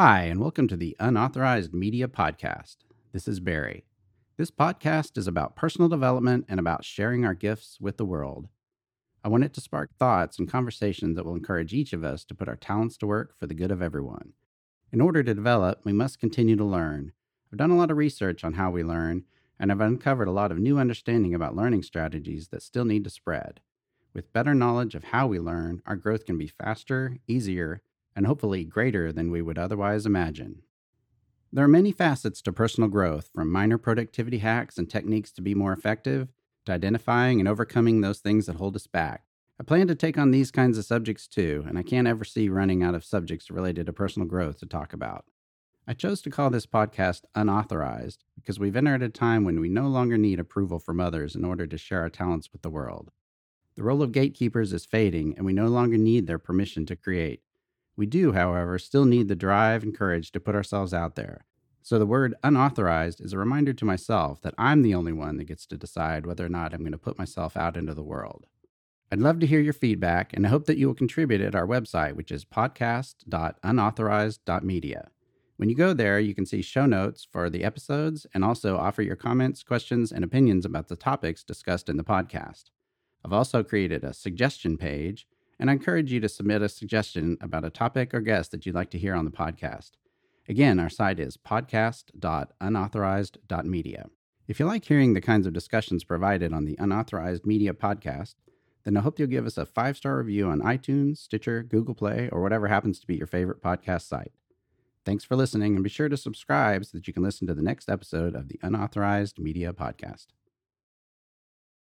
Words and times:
Hi, 0.00 0.26
and 0.26 0.38
welcome 0.38 0.68
to 0.68 0.76
the 0.76 0.96
Unauthorized 1.00 1.74
Media 1.74 2.06
Podcast. 2.06 2.76
This 3.12 3.26
is 3.26 3.40
Barry. 3.40 3.84
This 4.36 4.48
podcast 4.48 5.18
is 5.18 5.26
about 5.26 5.56
personal 5.56 5.88
development 5.88 6.44
and 6.48 6.60
about 6.60 6.84
sharing 6.84 7.24
our 7.24 7.34
gifts 7.34 7.78
with 7.80 7.96
the 7.96 8.04
world. 8.04 8.46
I 9.24 9.28
want 9.28 9.42
it 9.42 9.52
to 9.54 9.60
spark 9.60 9.90
thoughts 9.98 10.38
and 10.38 10.48
conversations 10.48 11.16
that 11.16 11.24
will 11.24 11.34
encourage 11.34 11.74
each 11.74 11.92
of 11.92 12.04
us 12.04 12.24
to 12.26 12.34
put 12.36 12.48
our 12.48 12.54
talents 12.54 12.96
to 12.98 13.08
work 13.08 13.36
for 13.36 13.48
the 13.48 13.56
good 13.56 13.72
of 13.72 13.82
everyone. 13.82 14.34
In 14.92 15.00
order 15.00 15.24
to 15.24 15.34
develop, 15.34 15.80
we 15.82 15.92
must 15.92 16.20
continue 16.20 16.54
to 16.54 16.64
learn. 16.64 17.10
I've 17.52 17.58
done 17.58 17.72
a 17.72 17.76
lot 17.76 17.90
of 17.90 17.96
research 17.96 18.44
on 18.44 18.52
how 18.52 18.70
we 18.70 18.84
learn, 18.84 19.24
and 19.58 19.72
I've 19.72 19.80
uncovered 19.80 20.28
a 20.28 20.30
lot 20.30 20.52
of 20.52 20.60
new 20.60 20.78
understanding 20.78 21.34
about 21.34 21.56
learning 21.56 21.82
strategies 21.82 22.50
that 22.50 22.62
still 22.62 22.84
need 22.84 23.02
to 23.02 23.10
spread. 23.10 23.58
With 24.14 24.32
better 24.32 24.54
knowledge 24.54 24.94
of 24.94 25.02
how 25.02 25.26
we 25.26 25.40
learn, 25.40 25.82
our 25.86 25.96
growth 25.96 26.24
can 26.24 26.38
be 26.38 26.46
faster, 26.46 27.16
easier, 27.26 27.82
and 28.18 28.26
hopefully 28.26 28.64
greater 28.64 29.12
than 29.12 29.30
we 29.30 29.40
would 29.40 29.58
otherwise 29.58 30.04
imagine. 30.04 30.60
There 31.52 31.64
are 31.64 31.68
many 31.68 31.92
facets 31.92 32.42
to 32.42 32.52
personal 32.52 32.90
growth, 32.90 33.30
from 33.32 33.52
minor 33.52 33.78
productivity 33.78 34.38
hacks 34.38 34.76
and 34.76 34.90
techniques 34.90 35.30
to 35.34 35.40
be 35.40 35.54
more 35.54 35.72
effective, 35.72 36.26
to 36.66 36.72
identifying 36.72 37.38
and 37.38 37.48
overcoming 37.48 38.00
those 38.00 38.18
things 38.18 38.46
that 38.46 38.56
hold 38.56 38.74
us 38.74 38.88
back. 38.88 39.22
I 39.60 39.62
plan 39.62 39.86
to 39.86 39.94
take 39.94 40.18
on 40.18 40.32
these 40.32 40.50
kinds 40.50 40.76
of 40.78 40.84
subjects 40.84 41.28
too, 41.28 41.64
and 41.68 41.78
I 41.78 41.84
can't 41.84 42.08
ever 42.08 42.24
see 42.24 42.48
running 42.48 42.82
out 42.82 42.96
of 42.96 43.04
subjects 43.04 43.52
related 43.52 43.86
to 43.86 43.92
personal 43.92 44.26
growth 44.26 44.58
to 44.58 44.66
talk 44.66 44.92
about. 44.92 45.24
I 45.86 45.92
chose 45.92 46.20
to 46.22 46.30
call 46.30 46.50
this 46.50 46.66
podcast 46.66 47.22
Unauthorized 47.36 48.24
because 48.34 48.58
we've 48.58 48.74
entered 48.74 49.04
a 49.04 49.10
time 49.10 49.44
when 49.44 49.60
we 49.60 49.68
no 49.68 49.86
longer 49.86 50.18
need 50.18 50.40
approval 50.40 50.80
from 50.80 50.98
others 50.98 51.36
in 51.36 51.44
order 51.44 51.68
to 51.68 51.78
share 51.78 52.00
our 52.00 52.10
talents 52.10 52.52
with 52.52 52.62
the 52.62 52.68
world. 52.68 53.12
The 53.76 53.84
role 53.84 54.02
of 54.02 54.10
gatekeepers 54.10 54.72
is 54.72 54.84
fading, 54.84 55.34
and 55.36 55.46
we 55.46 55.52
no 55.52 55.68
longer 55.68 55.96
need 55.96 56.26
their 56.26 56.40
permission 56.40 56.84
to 56.86 56.96
create. 56.96 57.42
We 57.98 58.06
do, 58.06 58.30
however, 58.30 58.78
still 58.78 59.04
need 59.04 59.26
the 59.26 59.34
drive 59.34 59.82
and 59.82 59.92
courage 59.92 60.30
to 60.30 60.38
put 60.38 60.54
ourselves 60.54 60.94
out 60.94 61.16
there. 61.16 61.44
So 61.82 61.98
the 61.98 62.06
word 62.06 62.36
unauthorized 62.44 63.20
is 63.20 63.32
a 63.32 63.38
reminder 63.38 63.72
to 63.72 63.84
myself 63.84 64.40
that 64.42 64.54
I'm 64.56 64.82
the 64.82 64.94
only 64.94 65.12
one 65.12 65.36
that 65.38 65.48
gets 65.48 65.66
to 65.66 65.76
decide 65.76 66.24
whether 66.24 66.46
or 66.46 66.48
not 66.48 66.72
I'm 66.72 66.82
going 66.82 66.92
to 66.92 66.98
put 66.98 67.18
myself 67.18 67.56
out 67.56 67.76
into 67.76 67.94
the 67.94 68.04
world. 68.04 68.46
I'd 69.10 69.18
love 69.18 69.40
to 69.40 69.48
hear 69.48 69.58
your 69.58 69.72
feedback, 69.72 70.32
and 70.32 70.46
I 70.46 70.50
hope 70.50 70.66
that 70.66 70.78
you 70.78 70.86
will 70.86 70.94
contribute 70.94 71.40
at 71.40 71.56
our 71.56 71.66
website, 71.66 72.14
which 72.14 72.30
is 72.30 72.44
podcast.unauthorized.media. 72.44 75.08
When 75.56 75.68
you 75.68 75.74
go 75.74 75.92
there, 75.92 76.20
you 76.20 76.36
can 76.36 76.46
see 76.46 76.62
show 76.62 76.86
notes 76.86 77.26
for 77.28 77.50
the 77.50 77.64
episodes 77.64 78.28
and 78.32 78.44
also 78.44 78.76
offer 78.76 79.02
your 79.02 79.16
comments, 79.16 79.64
questions, 79.64 80.12
and 80.12 80.22
opinions 80.22 80.64
about 80.64 80.86
the 80.86 80.94
topics 80.94 81.42
discussed 81.42 81.88
in 81.88 81.96
the 81.96 82.04
podcast. 82.04 82.66
I've 83.24 83.32
also 83.32 83.64
created 83.64 84.04
a 84.04 84.14
suggestion 84.14 84.78
page, 84.78 85.26
and 85.58 85.70
I 85.70 85.72
encourage 85.72 86.12
you 86.12 86.20
to 86.20 86.28
submit 86.28 86.62
a 86.62 86.68
suggestion 86.68 87.38
about 87.40 87.64
a 87.64 87.70
topic 87.70 88.14
or 88.14 88.20
guest 88.20 88.52
that 88.52 88.66
you'd 88.66 88.74
like 88.74 88.90
to 88.90 88.98
hear 88.98 89.14
on 89.14 89.24
the 89.24 89.30
podcast. 89.30 89.92
Again, 90.48 90.80
our 90.80 90.88
site 90.88 91.20
is 91.20 91.36
podcast.unauthorized.media. 91.36 94.06
If 94.46 94.58
you 94.58 94.66
like 94.66 94.84
hearing 94.84 95.12
the 95.12 95.20
kinds 95.20 95.46
of 95.46 95.52
discussions 95.52 96.04
provided 96.04 96.54
on 96.54 96.64
the 96.64 96.76
Unauthorized 96.78 97.44
Media 97.44 97.74
podcast, 97.74 98.36
then 98.84 98.96
I 98.96 99.00
hope 99.00 99.18
you'll 99.18 99.28
give 99.28 99.44
us 99.44 99.58
a 99.58 99.66
five 99.66 99.98
star 99.98 100.16
review 100.16 100.48
on 100.48 100.60
iTunes, 100.60 101.18
Stitcher, 101.18 101.62
Google 101.62 101.94
Play, 101.94 102.30
or 102.32 102.40
whatever 102.40 102.68
happens 102.68 102.98
to 103.00 103.06
be 103.06 103.16
your 103.16 103.26
favorite 103.26 103.62
podcast 103.62 104.08
site. 104.08 104.32
Thanks 105.04 105.24
for 105.24 105.36
listening, 105.36 105.74
and 105.74 105.84
be 105.84 105.90
sure 105.90 106.08
to 106.08 106.16
subscribe 106.16 106.86
so 106.86 106.96
that 106.96 107.06
you 107.06 107.12
can 107.12 107.22
listen 107.22 107.46
to 107.46 107.54
the 107.54 107.62
next 107.62 107.90
episode 107.90 108.34
of 108.34 108.48
the 108.48 108.58
Unauthorized 108.62 109.38
Media 109.38 109.74
Podcast. 109.74 110.28